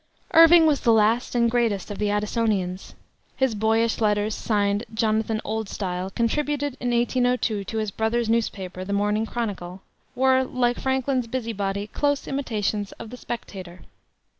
Irving 0.33 0.65
was 0.65 0.81
the 0.81 0.91
last 0.91 1.35
and 1.35 1.51
greatest 1.51 1.91
of 1.91 1.99
the 1.99 2.09
Addisonians. 2.09 2.95
His 3.35 3.53
boyish 3.53 4.01
letters, 4.01 4.33
signed 4.33 4.83
"Jonathan 4.91 5.39
Oldstyle," 5.45 6.09
contributed 6.15 6.75
in 6.79 6.89
1802 6.89 7.63
to 7.63 7.77
his 7.77 7.91
brother's 7.91 8.27
newspaper, 8.27 8.83
the 8.83 8.93
Morning 8.93 9.27
Chronicle, 9.27 9.83
were, 10.15 10.41
like 10.43 10.79
Franklin's 10.79 11.27
Busybody, 11.27 11.85
close 11.85 12.27
imitations 12.27 12.93
of 12.93 13.11
the 13.11 13.17
Spectator. 13.17 13.81